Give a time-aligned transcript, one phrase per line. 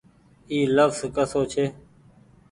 [0.51, 1.65] اي لڦز ڪسو ڇي۔